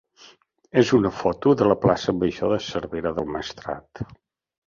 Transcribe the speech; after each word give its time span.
és 0.81 0.93
una 0.99 1.09
foto 1.17 1.51
de 1.59 1.67
la 1.71 1.75
plaça 1.83 2.15
major 2.23 2.53
de 2.55 2.59
Cervera 2.69 3.13
del 3.19 3.31
Maestrat. 3.35 4.05